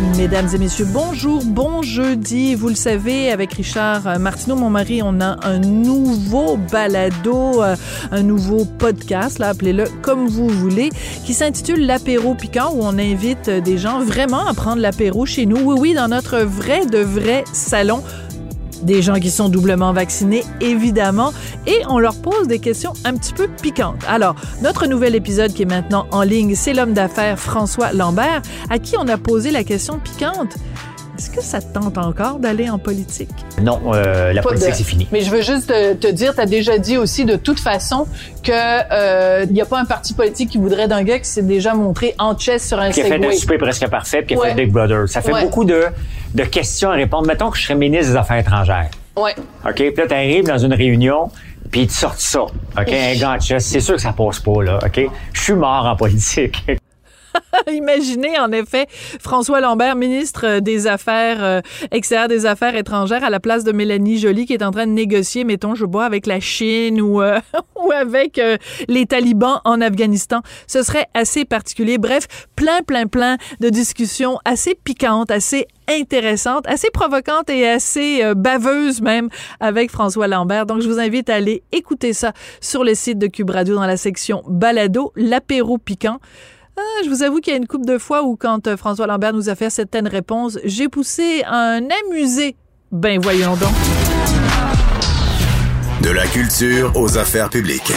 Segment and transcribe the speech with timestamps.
[0.00, 2.54] Mesdames et messieurs, bonjour, bon jeudi.
[2.54, 7.74] Vous le savez, avec Richard Martineau, mon mari, on a un nouveau balado, euh,
[8.12, 10.90] un nouveau podcast, appelez-le comme vous voulez,
[11.24, 15.58] qui s'intitule L'apéro piquant, où on invite des gens vraiment à prendre l'apéro chez nous.
[15.58, 18.04] Oui, oui, dans notre vrai de vrai salon
[18.82, 21.32] des gens qui sont doublement vaccinés, évidemment,
[21.66, 24.02] et on leur pose des questions un petit peu piquantes.
[24.08, 28.78] Alors, notre nouvel épisode qui est maintenant en ligne, c'est l'homme d'affaires François Lambert, à
[28.78, 30.56] qui on a posé la question piquante.
[31.18, 33.28] Est-ce que ça te tente encore d'aller en politique?
[33.60, 35.08] Non, euh, la politique, c'est fini.
[35.10, 38.06] Mais je veux juste te, te dire, tu as déjà dit aussi de toute façon
[38.44, 41.42] que il euh, n'y a pas un parti politique qui voudrait d'un gars qui s'est
[41.42, 44.40] déjà montré en chess sur un Qui a fait un souper presque parfait, puis qui
[44.40, 45.08] a fait Big Brother.
[45.08, 45.86] Ça fait beaucoup de,
[46.34, 47.26] de questions à répondre.
[47.26, 48.90] Mettons que je serais ministre des Affaires étrangères.
[49.16, 49.34] Ouais.
[49.66, 49.74] OK?
[49.74, 51.32] Puis là, t'arrives dans une réunion,
[51.72, 52.42] puis ils te sortent ça.
[52.42, 52.92] OK?
[52.92, 53.66] Un gars en chess.
[53.66, 54.78] C'est sûr que ça passe pas, là.
[54.86, 55.00] OK?
[55.32, 56.64] Je suis mort en politique.
[57.72, 58.86] Imaginez en effet
[59.20, 64.18] François Lambert, ministre des Affaires euh, extérieures des Affaires étrangères, à la place de Mélanie
[64.18, 67.38] Joly, qui est en train de négocier, mettons, je bois avec la Chine ou, euh,
[67.76, 68.56] ou avec euh,
[68.88, 70.40] les talibans en Afghanistan.
[70.66, 71.98] Ce serait assez particulier.
[71.98, 72.26] Bref,
[72.56, 79.00] plein, plein, plein de discussions assez piquantes, assez intéressantes, assez provocantes et assez euh, baveuses
[79.00, 79.28] même
[79.60, 80.66] avec François Lambert.
[80.66, 83.86] Donc, je vous invite à aller écouter ça sur le site de Cube Radio dans
[83.86, 86.18] la section Balado, l'apéro piquant.
[86.80, 89.08] Ah, je vous avoue qu'il y a une couple de fois où, quand euh, François
[89.08, 92.54] Lambert nous a fait certaines réponses, j'ai poussé un amusé.
[92.92, 93.72] Ben voyons donc.
[96.02, 97.92] De la culture aux affaires publiques.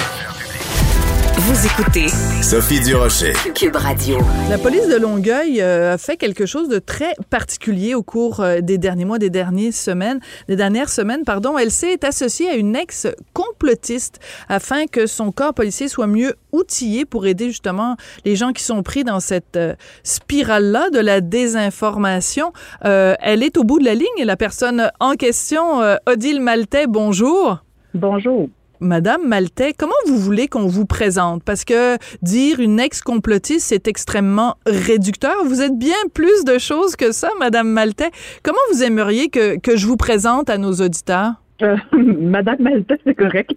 [1.44, 2.08] Vous écoutez
[2.44, 3.34] Sophie Durocher.
[3.56, 4.20] Cube Radio.
[4.48, 8.62] La police de Longueuil euh, a fait quelque chose de très particulier au cours euh,
[8.62, 11.58] des derniers mois, des dernières semaines, des dernières semaines, pardon.
[11.58, 14.20] Elle s'est associée à une ex-complotiste
[14.50, 18.84] afin que son corps policier soit mieux outillé pour aider justement les gens qui sont
[18.84, 19.74] pris dans cette euh,
[20.04, 22.54] spirale-là de la désinformation.
[22.84, 24.26] elle est au bout de la ligne.
[24.26, 27.64] La personne en question, Odile Maltais, bonjour.
[27.96, 28.48] Bonjour.
[28.82, 31.44] Madame Maltais, comment vous voulez qu'on vous présente?
[31.44, 35.36] Parce que dire une ex-complotiste, c'est extrêmement réducteur.
[35.46, 38.10] Vous êtes bien plus de choses que ça, Madame Maltais.
[38.42, 41.34] Comment vous aimeriez que, que je vous présente à nos auditeurs?
[41.64, 43.52] Euh, Madame Maltais, c'est correct.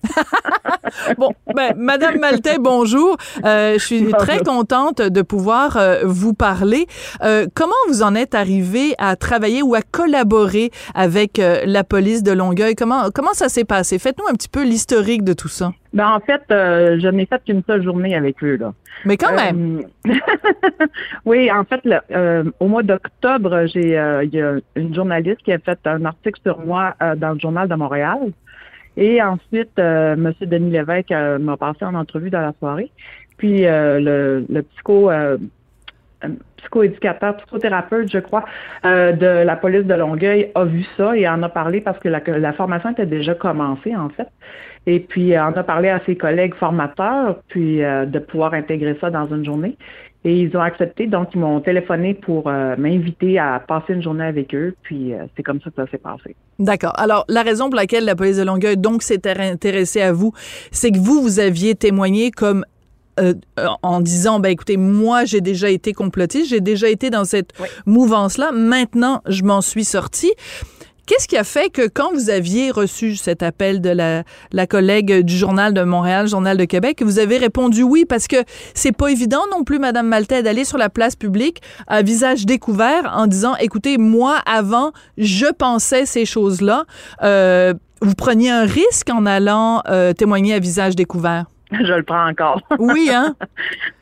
[1.18, 3.16] bon, ben, Madame Maltais, bonjour.
[3.44, 6.86] Euh, je suis très contente de pouvoir euh, vous parler.
[7.22, 12.22] Euh, comment vous en êtes arrivé à travailler ou à collaborer avec euh, la police
[12.22, 12.74] de Longueuil?
[12.74, 13.98] Comment, comment ça s'est passé?
[13.98, 15.72] Faites-nous un petit peu l'historique de tout ça.
[15.94, 18.56] Ben, en fait, euh, je n'ai fait qu'une seule journée avec eux.
[18.56, 18.74] Là.
[19.04, 19.86] Mais quand même.
[20.08, 20.12] Euh,
[21.24, 25.52] oui, en fait, euh, au mois d'octobre, j'ai euh, il y a une journaliste qui
[25.52, 28.32] a fait un article sur moi euh, dans le journal de Montréal.
[28.96, 30.32] Et ensuite, euh, M.
[30.40, 32.90] Denis Lévesque m'a passé en entrevue dans la soirée.
[33.36, 35.10] Puis euh, le, le psycho
[36.64, 38.44] psychoéducateur, psychothérapeute, je crois,
[38.84, 42.08] euh, de la police de Longueuil a vu ça et en a parlé parce que
[42.08, 44.28] la, la formation était déjà commencée, en fait.
[44.86, 48.96] Et puis, euh, en a parlé à ses collègues formateurs, puis euh, de pouvoir intégrer
[49.00, 49.76] ça dans une journée.
[50.26, 54.24] Et ils ont accepté, donc ils m'ont téléphoné pour euh, m'inviter à passer une journée
[54.24, 56.34] avec eux, puis euh, c'est comme ça que ça s'est passé.
[56.58, 56.94] D'accord.
[56.96, 60.32] Alors, la raison pour laquelle la police de Longueuil, donc, s'est intéressée à vous,
[60.70, 62.64] c'est que vous, vous aviez témoigné comme
[63.20, 63.34] euh,
[63.82, 67.68] en disant ben écoutez moi j'ai déjà été complotiste j'ai déjà été dans cette Oui.
[67.86, 70.32] mouvance là maintenant je m'en suis sortie
[71.06, 74.22] Qu'est-ce qui a fait que quand vous aviez reçu cet appel de la,
[74.52, 78.36] la collègue du Journal de Montréal, Journal de Québec, vous avez répondu oui parce que
[78.72, 83.12] c'est pas évident non plus, Madame Maltais, d'aller sur la place publique à visage découvert
[83.14, 86.84] en disant, écoutez, moi avant, je pensais ces choses-là.
[87.22, 91.44] Euh, vous preniez un risque en allant euh, témoigner à visage découvert?
[91.72, 92.60] Je le prends encore.
[92.78, 93.34] Oui, hein?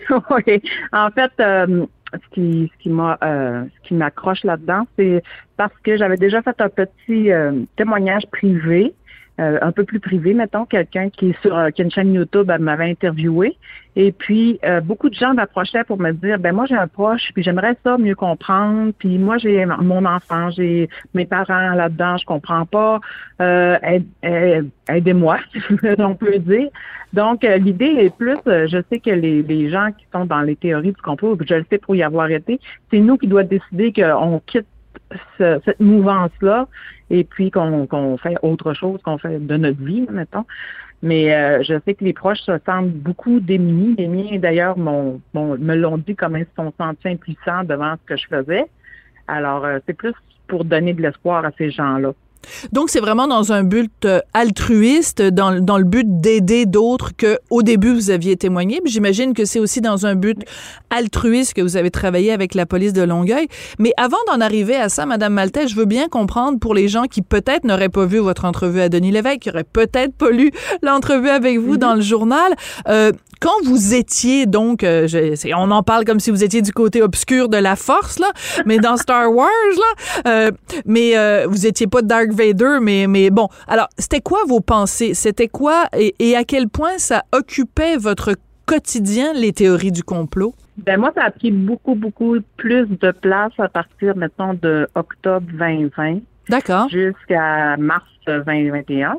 [0.11, 0.63] oui.
[0.93, 5.23] En fait, euh, ce qui, ce qui m'a, euh, ce qui m'accroche là-dedans, c'est
[5.57, 8.95] parce que j'avais déjà fait un petit euh, témoignage privé
[9.41, 12.51] euh, un peu plus privé, mettons, quelqu'un qui est sur qui a une chaîne YouTube,
[12.53, 13.57] elle m'avait interviewé.
[13.97, 17.31] Et puis euh, beaucoup de gens m'approchaient pour me dire ben moi j'ai un proche,
[17.33, 18.93] puis j'aimerais ça mieux comprendre.
[18.99, 23.01] Puis moi j'ai mon enfant, j'ai mes parents là-dedans, je comprends pas.
[23.41, 23.79] Euh,
[24.89, 25.39] aidez-moi,
[25.99, 26.69] on peut dire.
[27.15, 30.93] Donc l'idée est plus, je sais que les, les gens qui sont dans les théories
[30.93, 34.41] du complot, je le sais pour y avoir été, c'est nous qui doit décider qu'on
[34.47, 34.67] quitte
[35.39, 36.69] cette mouvance-là
[37.11, 40.45] et puis qu'on fait autre chose qu'on fait de notre vie, mettons.
[41.03, 43.97] Mais euh, je sais que les proches se sentent beaucoup démunis.
[43.99, 48.17] Les miens, d'ailleurs, me l'ont dit comme ils se sont sentis impuissants devant ce que
[48.17, 48.67] je faisais.
[49.27, 50.15] Alors, euh, c'est plus
[50.47, 52.13] pour donner de l'espoir à ces gens-là.
[52.73, 57.39] Donc, c'est vraiment dans un but euh, altruiste, dans, dans le but d'aider d'autres que
[57.51, 58.81] au début vous aviez témoigné.
[58.85, 60.39] J'imagine que c'est aussi dans un but
[60.91, 63.49] altruiste que vous avez travaillé avec la police de Longueuil.
[63.79, 67.05] Mais avant d'en arriver à ça, Madame Maltais, je veux bien comprendre pour les gens
[67.05, 70.53] qui peut-être n'auraient pas vu votre entrevue à Denis Lévesque, qui auraient peut-être pas lu
[70.83, 72.55] l'entrevue avec vous dans le journal.
[72.89, 73.13] Euh,
[73.43, 75.09] quand vous étiez donc, euh,
[75.57, 78.31] on en parle comme si vous étiez du côté obscur de la force là,
[78.67, 80.51] mais dans Star Wars là, euh,
[80.87, 83.49] mais euh, vous étiez pas Dark Vader, mais mais bon.
[83.67, 85.15] Alors, c'était quoi vos pensées?
[85.15, 88.35] C'était quoi et, et à quel point ça occupait votre
[88.67, 90.55] quotidien les théories du complot?
[90.79, 95.47] Ben moi, ça a pris beaucoup, beaucoup plus de place à partir, mettons, de octobre
[95.53, 96.21] 2020.
[96.49, 96.89] D'accord.
[96.89, 99.17] Jusqu'à mars 2021.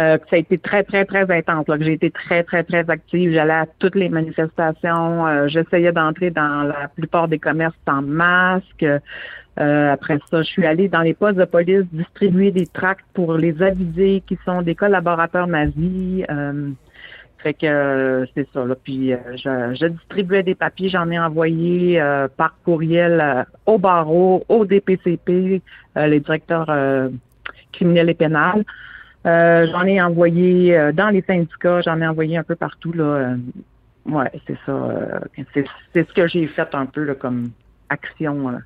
[0.00, 1.68] Euh, ça a été très, très, très intense.
[1.68, 3.32] Là, que j'ai été très, très, très active.
[3.32, 5.26] J'allais à toutes les manifestations.
[5.26, 8.84] Euh, j'essayais d'entrer dans la plupart des commerces en masque.
[9.58, 13.34] Euh, après ça, je suis allée dans les postes de police distribuer des tracts pour
[13.34, 16.24] les aviser qui sont des collaborateurs nazis.
[17.38, 18.64] fait que c'est ça.
[18.64, 18.74] Là.
[18.82, 22.00] Puis je, je, distribuais des papiers, j'en ai envoyé
[22.38, 25.60] par courriel au barreau, au DPCP,
[25.96, 26.70] les directeurs
[27.72, 28.64] criminels et pénals.
[29.26, 32.92] Euh, j'en ai envoyé euh, dans les syndicats, j'en ai envoyé un peu partout.
[32.92, 33.04] Là.
[33.04, 33.36] Euh,
[34.06, 35.20] ouais, c'est ça.
[35.52, 37.50] c'est, ce que j'ai fait un peu là, comme
[37.90, 38.58] action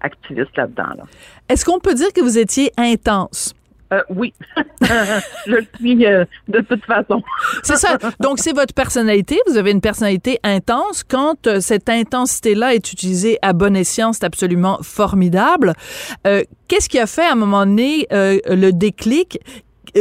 [0.00, 0.94] activiste là-dedans.
[0.96, 1.04] Là.
[1.48, 3.54] Est-ce qu'on peut dire que vous étiez intense?
[3.92, 4.34] Euh, oui,
[5.46, 7.22] je suis de toute façon.
[7.62, 7.96] c'est ça.
[8.18, 9.38] Donc, c'est votre personnalité.
[9.46, 11.04] Vous avez une personnalité intense.
[11.04, 15.72] Quand cette intensité-là est utilisée à bon escient, c'est absolument formidable.
[16.24, 19.38] Qu'est-ce qui a fait à un moment donné le déclic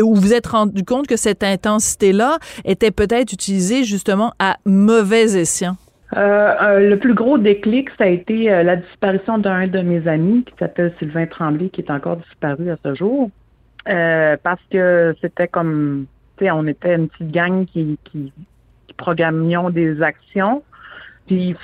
[0.02, 5.38] où vous vous êtes rendu compte que cette intensité-là était peut-être utilisée justement à mauvais
[5.38, 5.78] escient?
[6.16, 10.08] Euh, euh, le plus gros déclic, ça a été euh, la disparition d'un de mes
[10.08, 13.30] amis qui s'appelle Sylvain Tremblay, qui est encore disparu à ce jour.
[13.86, 16.06] parce que c'était comme,
[16.38, 18.32] tu sais, on était une petite gang qui, qui,
[18.98, 20.64] programmions des actions.
[21.28, 21.56] Puis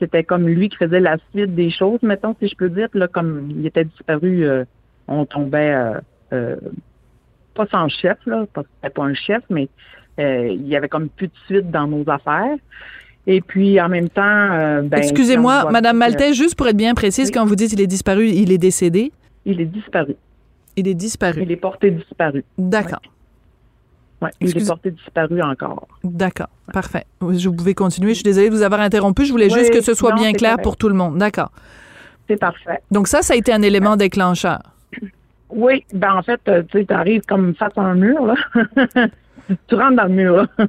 [0.00, 2.88] c'était comme lui qui faisait la suite des choses, mettons, si je peux dire.
[2.94, 4.44] Là, comme il était disparu,
[5.06, 5.72] on tombait
[7.60, 9.68] pas sans chef, là, parce que c'était pas un chef, mais
[10.18, 12.56] euh, il y avait comme plus de suite dans nos affaires.
[13.26, 17.30] Et puis, en même temps, euh, ben, Excusez-moi, Madame Maltais, juste pour être bien précise,
[17.30, 19.12] quand vous dites il est disparu, il est décédé?
[19.44, 20.16] Il est disparu.
[20.76, 21.42] Il est disparu.
[21.42, 22.44] Il est porté disparu.
[22.56, 23.02] D'accord.
[24.22, 25.88] Oui, il est porté disparu encore.
[26.04, 27.04] D'accord, parfait.
[27.20, 28.10] Vous pouvez continuer.
[28.10, 29.24] Je suis désolée de vous avoir interrompu.
[29.24, 31.16] Je voulais juste que ce soit bien clair pour tout le monde.
[31.18, 31.52] D'accord.
[32.28, 32.80] C'est parfait.
[32.90, 34.60] Donc ça, ça a été un élément déclencheur.
[35.50, 38.34] Oui, ben en fait, euh, tu arrives comme face à un mur, là.
[39.68, 40.46] tu rentres dans le mur, là.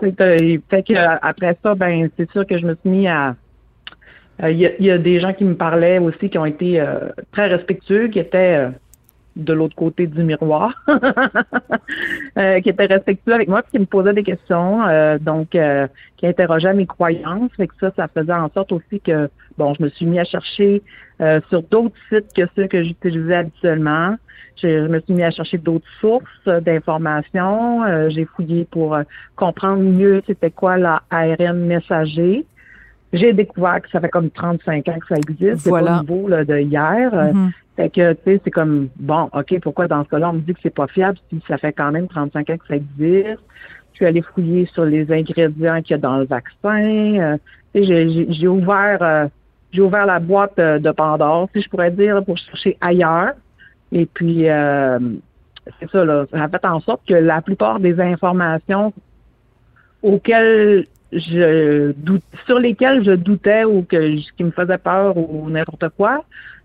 [0.00, 3.36] que après ça, ben c'est sûr que je me suis mis à.
[4.42, 7.46] Euh, il y, a des gens qui me parlaient aussi qui ont été euh, très
[7.46, 8.68] respectueux, qui étaient
[9.36, 10.84] de l'autre côté du miroir,
[12.36, 14.80] qui étaient respectueux avec moi, puis qui me posaient des questions,
[15.20, 17.50] donc qui interrogeaient mes croyances.
[17.56, 20.24] Fait que ça, ça faisait en sorte aussi que bon, je me suis mis à
[20.24, 20.82] chercher
[21.20, 24.16] euh, sur d'autres sites que ceux que j'utilisais habituellement.
[24.60, 27.84] Je, me suis mis à chercher d'autres sources d'informations.
[27.84, 29.02] Euh, j'ai fouillé pour euh,
[29.36, 32.44] comprendre mieux c'était quoi la ARN messager.
[33.12, 35.68] J'ai découvert que ça fait comme 35 ans que ça existe.
[35.68, 36.00] Voilà.
[36.00, 37.12] C'est pas nouveau là, de hier.
[37.12, 37.50] Mm-hmm.
[37.76, 40.54] Fait que, tu sais, c'est comme, bon, OK, pourquoi dans ce cas-là, on me dit
[40.54, 43.40] que c'est pas fiable si ça fait quand même 35 ans que ça existe?
[43.92, 47.36] Je suis allée fouiller sur les ingrédients qu'il y a dans le vaccin.
[47.74, 49.30] j'ai ouvert
[49.74, 53.32] j'ai ouvert la boîte euh, de Pandore, si je pourrais dire, pour chercher ailleurs.
[53.90, 54.98] Et puis, euh,
[55.80, 56.26] c'est ça, là.
[56.30, 58.92] Ça a fait en sorte que la plupart des informations
[60.02, 65.88] auxquelles je doute, sur lesquelles je doutais ou que qui me faisaient peur ou n'importe
[65.96, 66.24] quoi,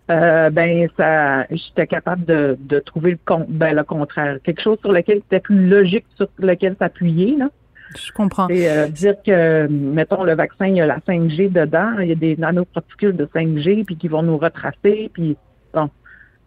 [0.10, 4.92] euh, ben ça, j'étais capable de, de trouver le, ben, le contraire, quelque chose sur
[4.92, 7.50] lequel c'était plus logique, sur lequel s'appuyer là.
[7.98, 8.48] Je comprends.
[8.50, 12.12] Et euh, dire que, mettons, le vaccin, il y a la 5G dedans, il y
[12.12, 15.38] a des nanoparticules de 5G, puis qui vont nous retracer, puis
[15.74, 15.89] bon.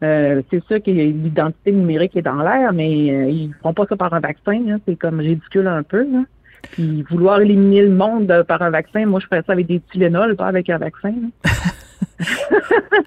[0.02, 3.87] Euh, c'est sûr que l'identité numérique est dans l'air, mais euh, ils ne font pas
[3.88, 4.61] ça par un vaccin.
[4.69, 6.02] Hein, c'est comme ridicule un peu.
[6.02, 6.25] Là.
[6.73, 9.81] Puis vouloir éliminer le monde euh, par un vaccin, moi je ferais ça avec des
[9.92, 11.14] Tylenol, pas avec un vaccin.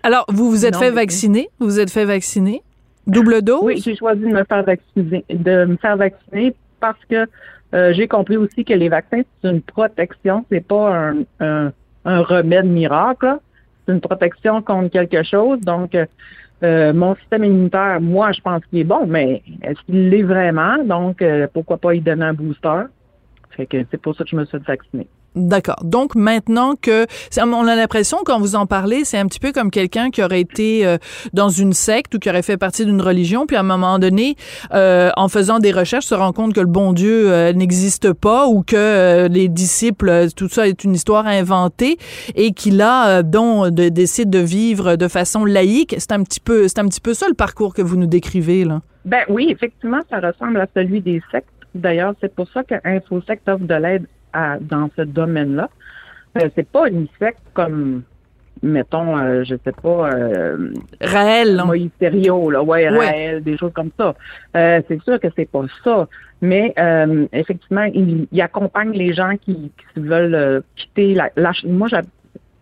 [0.04, 1.50] Alors, vous vous êtes Non, fait mais- vacciner?
[1.60, 2.62] Vous vous êtes fait vacciner?
[3.08, 3.60] Double dose?
[3.64, 7.26] Oui, j'ai choisi de me faire vacciner, de me faire vacciner parce que
[7.74, 11.72] euh, j'ai compris aussi que les vaccins, c'est une protection, c'est pas un, un,
[12.06, 13.38] un remède miracle.
[13.86, 15.60] C'est une protection contre quelque chose.
[15.62, 15.96] Donc,
[16.64, 20.84] euh, mon système immunitaire, moi, je pense qu'il est bon, mais est-ce qu'il l'est vraiment?
[20.84, 22.84] Donc, euh, pourquoi pas y donner un booster?
[23.52, 25.08] Fait que c'est pour ça que je me suis vaccinée.
[25.36, 25.82] D'accord.
[25.84, 27.06] Donc maintenant que
[27.42, 30.42] on a l'impression quand vous en parlez, c'est un petit peu comme quelqu'un qui aurait
[30.42, 30.98] été euh,
[31.34, 34.36] dans une secte ou qui aurait fait partie d'une religion, puis à un moment donné,
[34.74, 38.48] euh, en faisant des recherches, se rend compte que le bon Dieu euh, n'existe pas
[38.48, 41.98] ou que euh, les disciples, euh, tout ça est une histoire inventée
[42.36, 45.96] et qu'il a euh, donc de, décide de vivre de façon laïque.
[45.98, 48.66] C'est un petit peu, c'est un petit peu ça le parcours que vous nous décrivez
[48.66, 48.82] là.
[49.06, 51.48] Ben oui, effectivement, ça ressemble à celui des sectes.
[51.76, 55.70] D'ailleurs, c'est pour ça que InfoSect offre de l'aide à- dans ce domaine-là.
[56.38, 58.04] Euh, c'est pas une secte comme,
[58.62, 61.66] mettons, euh, je sais pas, euh, là.
[61.66, 62.98] Moïse Thériault, là, ouais, Ouais.
[63.10, 64.16] Raël, des choses comme ça.
[64.58, 66.08] Euh, c'est sûr que c'est pas ça,
[66.42, 71.30] mais euh, effectivement, il, il accompagne les gens qui, qui veulent euh, quitter la.
[71.38, 71.88] la moi,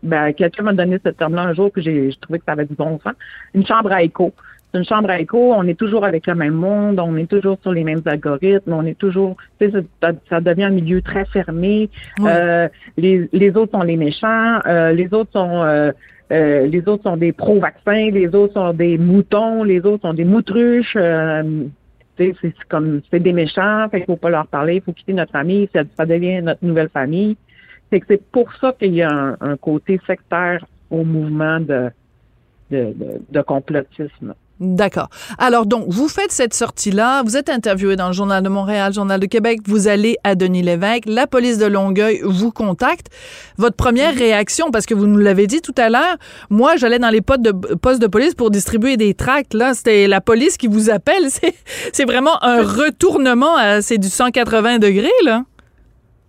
[0.04, 2.76] ben, quelqu'un m'a donné ce terme-là un jour, j'ai j'ai trouvé que ça avait du
[2.76, 3.14] bon sens.
[3.56, 4.34] Une chambre à écho.
[4.74, 7.60] C'est une chambre à écho, on est toujours avec le même monde, on est toujours
[7.62, 11.26] sur les mêmes algorithmes, on est toujours, tu sais, ça, ça devient un milieu très
[11.26, 11.92] fermé.
[12.22, 15.92] Euh, les, les autres sont les méchants, euh, les autres sont euh,
[16.32, 20.26] euh, les autres sont des pro-vaccins, les autres sont des moutons, les autres sont des
[20.26, 20.96] moutruches.
[20.96, 21.66] euh,
[22.18, 25.14] c'est c'est comme c'est des méchants, fait qu'il faut pas leur parler, il faut quitter
[25.14, 27.38] notre famille, ça, ça devient notre nouvelle famille.
[27.92, 31.92] C'est que c'est pour ça qu'il y a un, un côté sectaire au mouvement de
[32.72, 34.34] de, de, de complotisme.
[34.60, 35.10] D'accord.
[35.40, 39.20] Alors donc, vous faites cette sortie-là, vous êtes interviewé dans le Journal de Montréal, Journal
[39.20, 43.08] de Québec, vous allez à Denis Lévesque, la police de Longueuil vous contacte.
[43.58, 46.18] Votre première réaction, parce que vous nous l'avez dit tout à l'heure,
[46.52, 49.56] moi, j'allais dans les postes de, police pour distribuer des tracts.
[49.56, 51.30] Là, c'était la police qui vous appelle.
[51.94, 53.82] C'est, vraiment un retournement.
[53.82, 55.44] c'est du 180 degrés, là.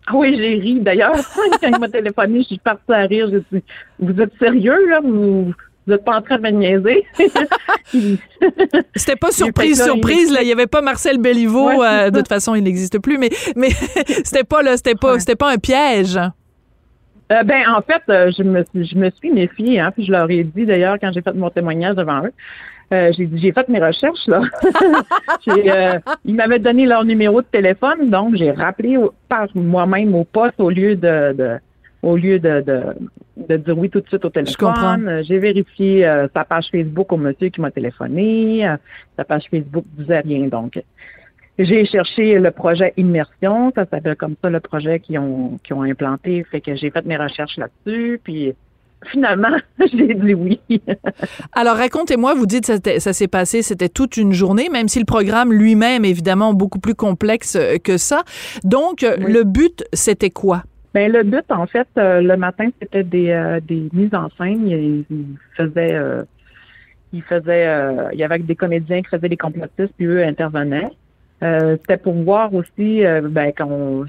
[0.07, 0.81] Ah oui, j'ai ri.
[0.81, 1.15] D'ailleurs,
[1.61, 3.31] quand il m'a téléphoné, je suis partie à rire.
[3.31, 3.59] Je
[3.99, 5.01] vous êtes sérieux, là?
[5.03, 5.53] Vous,
[5.87, 7.05] vous êtes pas en train de me niaiser?
[8.97, 10.33] C'était pas surprise, surprise.
[10.33, 11.19] Là, il y avait pas Marcel.
[11.19, 13.19] Ouais, c'est euh, de toute façon, il n'existe plus.
[13.19, 13.71] Mais, mais
[14.25, 15.21] c'était pas là, c'était pas, Ouais.
[15.21, 16.17] c'était pas un piège.
[17.33, 20.13] Euh, ben, en fait, euh, je me suis, je me suis méfiée, hein, puis je
[20.13, 22.33] leur ai dit d'ailleurs quand j'ai fait mon témoignage devant eux.
[22.93, 24.43] euh, j'ai dit j'ai fait mes recherches là.
[25.47, 30.15] J'ai, euh, ils m'avaient donné leur numéro de téléphone, donc j'ai rappelé au- par moi-même
[30.15, 31.57] au poste au lieu de, de
[32.05, 32.83] au lieu de, de,
[33.49, 35.09] de dire oui tout de suite au téléphone.
[35.09, 38.67] Euh, J'ai vérifié euh, sa page Facebook au monsieur qui m'a téléphoné.
[38.69, 38.77] Euh,
[39.17, 40.81] sa page Facebook disait rien donc.
[41.59, 45.83] J'ai cherché le projet Immersion, ça s'appelle comme ça le projet qu'ils ont, qu'ils ont
[45.83, 46.45] implanté.
[46.51, 48.55] Fait que j'ai fait mes recherches là-dessus, puis
[49.13, 49.57] finalement,
[49.93, 50.61] j'ai dit oui.
[51.53, 55.05] Alors, racontez-moi, vous dites que ça, s'est passé, c'était toute une journée, même si le
[55.05, 58.23] programme lui-même, évidemment, beaucoup plus complexe euh, que ça.
[58.65, 59.33] Donc, Oui.
[59.33, 60.65] le but, c'était quoi?
[60.95, 64.69] Ben le but, en fait, euh, le matin, c'était des, euh, des mises en scène.
[64.69, 65.05] Il,
[65.57, 66.23] faisait, euh,
[67.13, 70.91] il faisait, euh, il y avait des comédiens qui faisaient des complotistes, puis eux intervenaient.
[71.43, 74.07] Euh, c'était pour voir aussi, euh, ben, qu'on,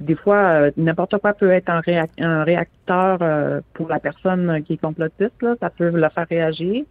[0.00, 4.80] des fois, n'importe quoi peut être un, réac- un réacteur pour la personne qui est
[4.80, 5.42] complotiste.
[5.42, 6.84] Là, ça peut le faire réagir.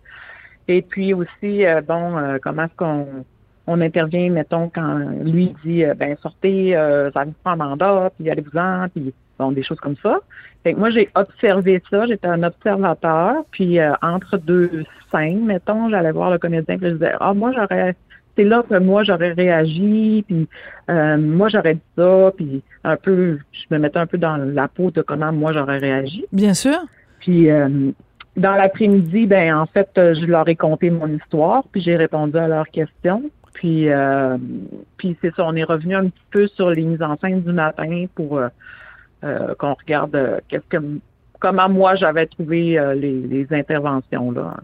[0.67, 3.25] Et puis aussi, bon, comment est-ce qu'on
[3.65, 8.87] on intervient, mettons, quand lui dit, ben sortez, euh, ça vous prend mandat, puis allez-vous-en,
[8.89, 9.13] puis
[9.43, 10.19] bon, des choses comme ça.
[10.63, 15.89] Fait que moi, j'ai observé ça, j'étais un observateur, puis euh, entre deux scènes, mettons,
[15.89, 17.95] j'allais voir le comédien, puis je disais, ah, moi, j'aurais,
[18.38, 20.47] c'est là que moi, j'aurais réagi, puis
[20.89, 24.67] euh, moi, j'aurais dit ça, puis un peu, je me mettais un peu dans la
[24.67, 26.25] peau de comment moi, j'aurais réagi.
[26.31, 26.79] Bien sûr.
[27.19, 27.91] Puis euh,
[28.38, 32.47] dans l'après-midi, ben en fait, je leur ai conté mon histoire, puis j'ai répondu à
[32.47, 33.23] leurs questions.
[33.53, 34.38] Puis, euh,
[34.97, 37.53] puis c'est ça, on est revenu un petit peu sur les mises en scène du
[37.53, 38.50] matin pour euh,
[39.24, 40.77] euh, qu'on regarde euh, qu'est-ce que
[41.39, 44.56] comment moi j'avais trouvé euh, les, les interventions là.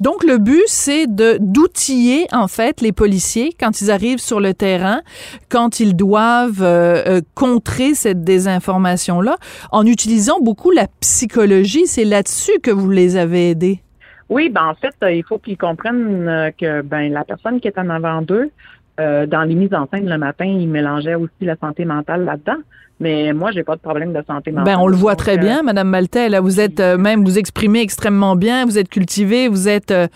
[0.00, 4.52] Donc, le but, c'est de d'outiller, en fait, les policiers quand ils arrivent sur le
[4.54, 5.00] terrain,
[5.48, 9.36] quand ils doivent euh, contrer cette désinformation-là,
[9.70, 11.86] en utilisant beaucoup la psychologie.
[11.86, 13.80] C'est là-dessus que vous les avez aidés.
[14.28, 17.90] Oui, ben en fait, il faut qu'ils comprennent que ben la personne qui est en
[17.90, 18.50] avant d'eux,
[19.00, 22.58] euh, dans les mises en scène le matin, ils mélangeaient aussi la santé mentale là-dedans.
[23.00, 24.74] Mais moi, j'ai pas de problème de santé mentale.
[24.74, 26.28] Ben, on le voit très euh, bien, Madame Maltais.
[26.28, 30.06] Là, vous êtes euh, même, vous exprimez extrêmement bien, vous êtes cultivée, vous êtes, euh,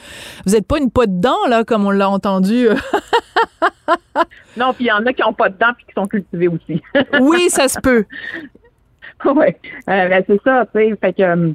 [0.44, 2.68] vous êtes pas une pote dedans là, comme on l'a entendu.
[4.56, 6.48] Non, puis il y en a qui ont pas de dents puis qui sont cultivés
[6.48, 6.80] aussi.
[7.20, 8.04] oui, ça se peut.
[9.24, 9.46] oui,
[9.86, 10.96] ben, c'est ça, tu sais.
[11.00, 11.52] Fait que euh,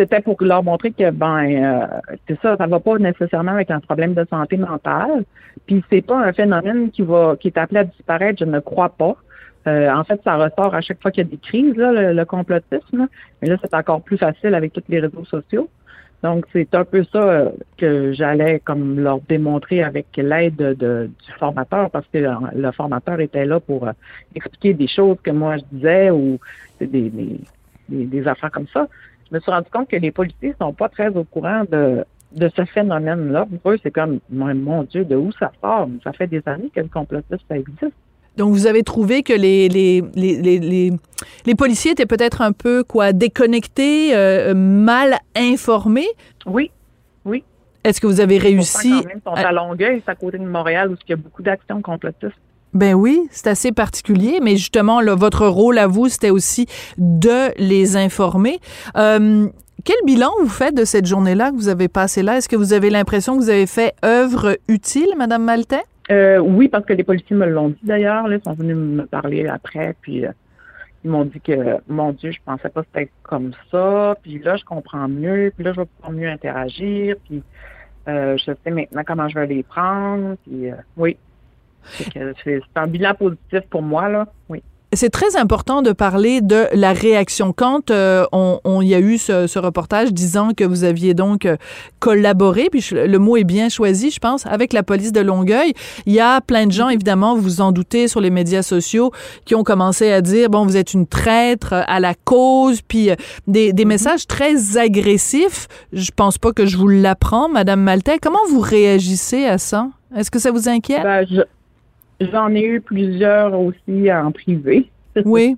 [0.00, 1.86] c'était pour leur montrer que ben euh,
[2.26, 5.24] c'est ça, ça va pas nécessairement avec un problème de santé mentale.
[5.66, 8.88] Puis c'est pas un phénomène qui va qui est appelé à disparaître, je ne crois
[8.88, 9.16] pas.
[9.66, 12.24] Euh, en fait, ça ressort à chaque fois qu'il y a des crises, là, le,
[12.24, 13.08] complotisme.
[13.42, 15.68] Mais là, c'est encore plus facile avec tous les réseaux sociaux.
[16.22, 21.10] Donc, c'est un peu ça euh, que j'allais comme leur démontrer avec l'aide de, de-
[21.26, 22.18] du formateur, parce que
[22.54, 23.86] le formateur était là pour
[24.34, 26.38] expliquer des choses que moi je disais ou
[26.80, 27.38] des, des,
[27.90, 28.88] des affaires comme ça.
[29.30, 32.50] Je me suis rendu compte que les policiers sont pas très au courant de, de
[32.56, 33.46] ce phénomène-là.
[33.62, 35.88] Pour eux, c'est comme, mon, Dieu, de où ça sort?
[36.02, 37.94] Ça fait des années que le complotisme, ça existe.
[38.36, 40.92] Donc, vous avez trouvé que les, les, les, les,
[41.46, 46.08] les, policiers étaient peut-être un peu, quoi, déconnectés, euh, mal informés?
[46.46, 46.70] Oui,
[47.24, 47.44] oui.
[47.84, 48.90] Est-ce que vous avez réussi?
[48.90, 51.42] Quand même, sont à Longueuil, c'est à côté de Montréal, où il y a beaucoup
[51.42, 52.34] d'actions complotistes.
[52.72, 56.66] Ben oui, c'est assez particulier, mais justement, là, votre rôle à vous, c'était aussi
[56.98, 58.60] de les informer.
[58.96, 59.48] Euh,
[59.84, 62.36] quel bilan vous faites de cette journée-là que vous avez passée là?
[62.36, 65.82] Est-ce que vous avez l'impression que vous avez fait œuvre utile, Madame Maltais?
[66.10, 68.30] Euh, oui, parce que les policiers me l'ont dit d'ailleurs.
[68.32, 70.30] Ils sont venus me parler après, puis euh,
[71.04, 74.16] ils m'ont dit que, mon Dieu, je pensais pas que c'était comme ça.
[74.22, 75.52] Puis là, je comprends mieux.
[75.54, 77.16] Puis là, je vais pouvoir mieux interagir.
[77.26, 77.42] Puis
[78.08, 80.36] euh, je sais maintenant comment je vais les prendre.
[80.46, 81.16] Puis euh, oui,
[82.44, 84.26] C'est un bilan positif pour moi là.
[84.48, 84.62] Oui.
[84.92, 87.52] C'est très important de parler de la réaction.
[87.52, 91.46] Quand euh, on, on y a eu ce, ce reportage disant que vous aviez donc
[91.46, 91.56] euh,
[92.00, 95.74] collaboré, puis je- le mot est bien choisi, je pense, avec la police de Longueuil,
[96.06, 99.12] il y a plein de gens, évidemment, vous vous en doutez, sur les médias sociaux,
[99.44, 103.14] qui ont commencé à dire, bon, vous êtes une traître à la cause, puis euh,
[103.46, 105.68] des, des messages très agressifs.
[105.92, 108.18] Je pense pas que je vous l'apprends, Madame Maltais.
[108.20, 109.86] Comment vous réagissez à ça?
[110.16, 111.04] Est-ce que ça vous inquiète?
[111.04, 111.42] Ben, je-
[112.20, 114.90] J'en ai eu plusieurs aussi en privé.
[115.24, 115.56] Oui.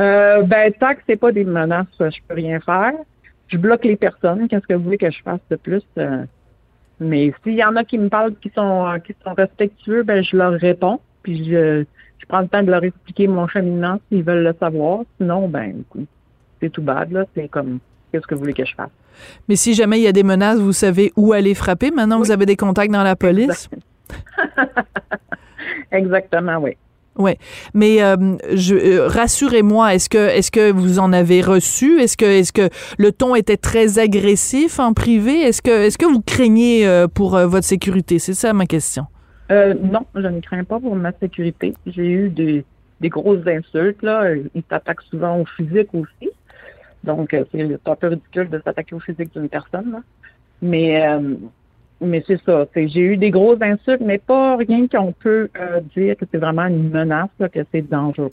[0.00, 2.92] Euh, ben, tant que c'est pas des menaces, je peux rien faire.
[3.48, 4.48] Je bloque les personnes.
[4.48, 5.82] Qu'est-ce que vous voulez que je fasse de plus?
[5.98, 6.24] Euh,
[6.98, 10.22] mais s'il y en a qui me parlent qui sont euh, qui sont respectueux, ben
[10.24, 11.00] je leur réponds.
[11.22, 11.84] Puis je,
[12.18, 15.00] je prends le temps de leur expliquer mon cheminement s'ils veulent le savoir.
[15.18, 16.08] Sinon, ben écoute,
[16.60, 17.24] c'est tout bad, là.
[17.34, 17.78] C'est comme
[18.10, 18.90] qu'est-ce que vous voulez que je fasse?
[19.48, 21.90] Mais si jamais il y a des menaces, vous savez où aller frapper.
[21.92, 23.68] Maintenant, vous avez des contacts dans la police.
[25.92, 26.76] Exactement, oui.
[27.16, 27.32] Oui,
[27.74, 28.16] mais euh,
[28.54, 32.00] je, euh, rassurez-moi, est-ce que est-ce que vous en avez reçu?
[32.00, 32.68] Est-ce que est-ce que
[32.98, 35.42] le ton était très agressif en privé?
[35.42, 38.18] Est-ce que est-ce que vous craignez euh, pour votre sécurité?
[38.18, 39.06] C'est ça ma question.
[39.50, 41.74] Non, je ne crains pas pour ma sécurité.
[41.86, 42.64] J'ai eu des,
[43.00, 44.34] des grosses insultes, là.
[44.34, 46.30] Ils s'attaquent souvent au physique aussi.
[47.04, 50.00] Donc, c'est un peu ridicule de s'attaquer au physique d'une personne, là.
[50.62, 51.00] Mais,
[52.00, 52.66] mais c'est ça.
[52.74, 56.66] J'ai eu des grosses insultes, mais pas rien qu'on peut euh, dire que c'est vraiment
[56.66, 58.30] une menace, là, que c'est dangereux.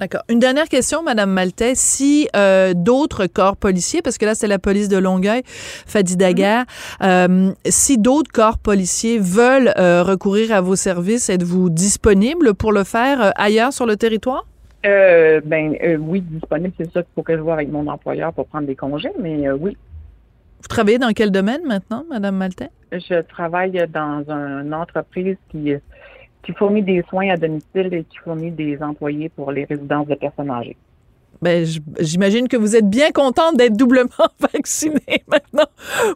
[0.00, 0.22] D'accord.
[0.28, 1.74] Une dernière question, Madame Maltais.
[1.74, 6.64] Si euh, d'autres corps policiers, parce que là c'est la police de Longueuil, Fadi Daguerre,
[7.02, 13.32] euh, si d'autres corps policiers veulent recourir à vos services, êtes-vous disponible pour le faire
[13.36, 14.44] ailleurs sur le territoire?
[14.86, 18.32] Euh, ben euh, oui, disponible, c'est ça qu'il faut que je vois avec mon employeur
[18.32, 19.76] pour prendre des congés, mais euh, oui,
[20.60, 22.70] Vous travaillez dans quel domaine maintenant, Madame Maltais?
[22.92, 25.72] Je travaille dans une entreprise qui,
[26.42, 30.14] qui fournit des soins à domicile et qui fournit des employés pour les résidences de
[30.14, 30.76] personnes âgées.
[31.40, 31.64] Ben,
[32.00, 34.08] j'imagine que vous êtes bien contente d'être doublement
[34.52, 35.66] vaccinée maintenant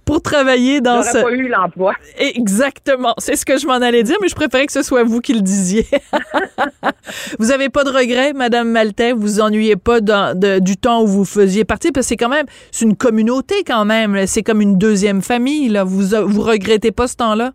[0.05, 1.23] pour travailler dans ce...
[1.23, 1.95] pas eu l'emploi.
[2.19, 5.21] Exactement, c'est ce que je m'en allais dire, mais je préférais que ce soit vous
[5.21, 5.87] qui le disiez.
[7.39, 11.03] vous avez pas de regrets, Madame Maltais, vous vous ennuyez pas dans- de- du temps
[11.03, 14.43] où vous faisiez partie, parce que c'est quand même, c'est une communauté quand même, c'est
[14.43, 15.85] comme une deuxième famille, là.
[15.85, 17.53] Vous, vous regrettez pas ce temps-là?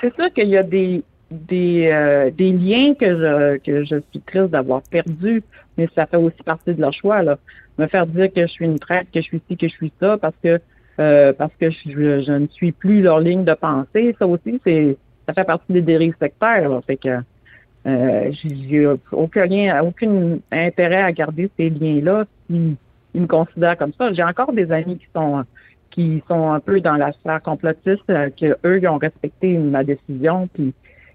[0.00, 4.20] C'est sûr qu'il y a des des, euh, des liens que je que je suis
[4.20, 5.42] triste d'avoir perdus,
[5.76, 7.38] mais ça fait aussi partie de leur choix là.
[7.78, 9.92] Me faire dire que je suis une traite, que je suis ci, que je suis
[10.00, 10.60] ça, parce que
[11.00, 15.34] euh, parce que je, ne suis plus leur ligne de pensée, ça aussi c'est ça
[15.34, 16.68] fait partie des dérives sectaires.
[16.68, 16.80] Là.
[16.86, 17.18] Fait que
[17.86, 22.76] euh, j'ai aucun lien, aucun intérêt à garder ces liens-là s'ils
[23.14, 24.12] ils me considèrent comme ça.
[24.12, 25.44] J'ai encore des amis qui sont
[25.90, 29.84] qui sont un peu dans la sphère complotiste, euh, que eux ils ont respecté ma
[29.84, 30.74] décision, puis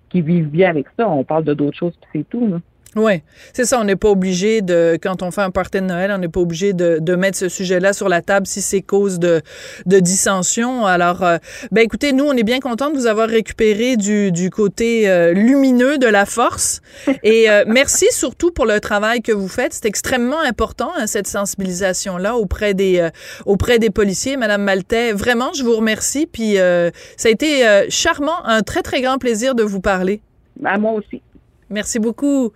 [0.09, 1.07] qui vivent bien avec ça.
[1.09, 2.47] On parle de d'autres choses, puis c'est tout.
[2.47, 2.59] Là.
[2.95, 3.21] Oui,
[3.53, 3.79] c'est ça.
[3.79, 6.39] On n'est pas obligé de, quand on fait un party de Noël, on n'est pas
[6.39, 9.41] obligé de, de, mettre ce sujet-là sur la table si c'est cause de,
[9.85, 10.87] de dissension.
[10.87, 11.37] Alors, euh,
[11.71, 15.33] ben écoutez, nous, on est bien contents de vous avoir récupéré du, du côté euh,
[15.33, 16.81] lumineux de la force.
[17.21, 19.73] Et euh, merci surtout pour le travail que vous faites.
[19.73, 23.07] C'est extrêmement important, hein, cette sensibilisation-là auprès des,
[23.45, 24.35] auprès des policiers.
[24.35, 26.25] Madame Maltais, vraiment, je vous remercie.
[26.25, 30.21] Puis, ça a été charmant, un très, très grand plaisir de vous parler.
[30.65, 31.21] À moi aussi.
[31.69, 32.51] Merci beaucoup.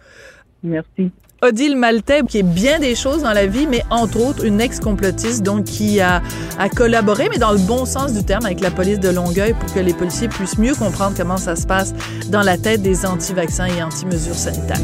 [0.63, 1.11] Merci.
[1.43, 5.43] Odile Maltais, qui est bien des choses dans la vie, mais entre autres une ex-complotiste,
[5.43, 6.21] donc qui a,
[6.57, 9.73] a, collaboré, mais dans le bon sens du terme, avec la police de Longueuil pour
[9.73, 11.93] que les policiers puissent mieux comprendre comment ça se passe
[12.29, 14.79] dans la tête des anti-vaccins et anti-mesures sanitaires.